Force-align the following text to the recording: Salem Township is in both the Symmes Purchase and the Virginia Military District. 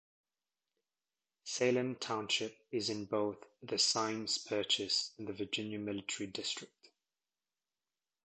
Salem 1.43 1.93
Township 1.95 2.57
is 2.71 2.89
in 2.89 3.05
both 3.05 3.37
the 3.61 3.77
Symmes 3.77 4.39
Purchase 4.39 5.11
and 5.19 5.27
the 5.27 5.33
Virginia 5.33 5.77
Military 5.77 6.25
District. 6.25 6.89